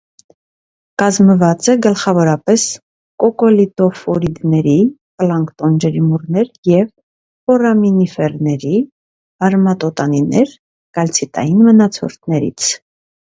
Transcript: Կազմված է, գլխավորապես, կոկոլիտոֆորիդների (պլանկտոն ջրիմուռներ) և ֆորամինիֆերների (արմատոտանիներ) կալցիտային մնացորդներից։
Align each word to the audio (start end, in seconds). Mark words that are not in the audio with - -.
Կազմված 1.01 1.67
է, 1.73 1.75
գլխավորապես, 1.85 2.63
կոկոլիտոֆորիդների 3.23 4.73
(պլանկտոն 5.23 5.77
ջրիմուռներ) 5.85 6.49
և 6.73 6.89
ֆորամինիֆերների 7.45 8.83
(արմատոտանիներ) 9.53 10.57
կալցիտային 10.99 11.65
մնացորդներից։ 11.71 12.73